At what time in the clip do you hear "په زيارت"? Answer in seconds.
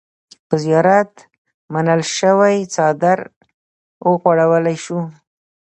0.47-1.11